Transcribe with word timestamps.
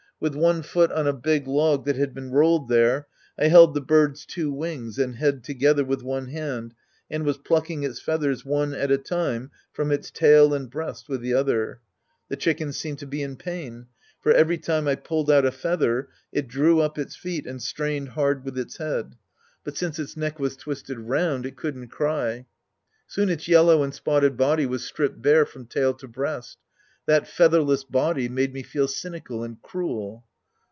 With 0.21 0.35
one 0.35 0.61
foot 0.61 0.91
on 0.91 1.07
a 1.07 1.13
big 1.13 1.47
log 1.47 1.85
that 1.85 1.95
had 1.95 2.13
been 2.13 2.29
rolled 2.29 2.69
there, 2.69 3.07
I 3.39 3.47
held 3.47 3.73
the 3.73 3.81
bird's 3.81 4.23
two 4.23 4.53
wings 4.53 4.99
and 4.99 5.15
head 5.15 5.43
together 5.43 5.83
with 5.83 6.03
one 6.03 6.27
hand 6.27 6.75
and 7.09 7.25
was 7.25 7.39
plucking 7.39 7.81
its 7.81 7.99
feathers 7.99 8.45
one 8.45 8.71
at 8.75 8.91
a 8.91 8.99
time 8.99 9.49
from 9.73 9.91
its 9.91 10.11
tail 10.11 10.53
and 10.53 10.69
breast 10.69 11.09
with 11.09 11.21
the 11.21 11.33
other. 11.33 11.79
The 12.29 12.35
chicken 12.35 12.71
seemed 12.71 12.99
to 12.99 13.07
be 13.07 13.23
in 13.23 13.35
pain, 13.35 13.87
for 14.21 14.31
every 14.31 14.59
time 14.59 14.87
I 14.87 14.93
pulled 14.93 15.31
out 15.31 15.43
a 15.43 15.51
feather, 15.51 16.09
it 16.31 16.47
drew 16.47 16.81
up 16.81 16.99
its 16.99 17.15
feet 17.15 17.47
and 17.47 17.59
strained 17.59 18.09
hard 18.09 18.45
with 18.45 18.59
its 18.59 18.77
head, 18.77 19.15
but 19.63 19.75
since 19.75 19.97
its 19.97 20.15
neck 20.15 20.33
Sc. 20.33 20.39
11 20.39 20.43
The 20.59 20.63
Priest 20.63 20.89
and 20.91 20.97
His 20.97 20.97
Disciples 20.97 21.15
37 21.15 21.15
was 21.15 21.17
twisted 21.17 21.17
round, 21.17 21.45
it 21.47 21.57
couldn't 21.57 21.87
cry. 21.87 22.45
Soon 23.07 23.29
its 23.29 23.47
yellow 23.47 23.81
and 23.81 23.91
spotted 23.91 24.37
body 24.37 24.67
was 24.67 24.85
stripped 24.85 25.19
bare 25.19 25.47
from 25.47 25.65
tail 25.65 25.95
to 25.95 26.07
breast. 26.07 26.59
That 27.07 27.27
featherless 27.27 27.83
body 27.83 28.29
made 28.29 28.53
me 28.53 28.61
feel 28.61 28.87
cynical 28.87 29.43
and 29.43 29.59
cruel. 29.63 30.23